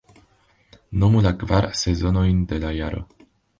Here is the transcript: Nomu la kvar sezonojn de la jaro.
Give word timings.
Nomu 1.03 1.21
la 1.27 1.33
kvar 1.45 1.69
sezonojn 1.83 2.43
de 2.53 2.61
la 2.67 2.75
jaro. 2.81 3.07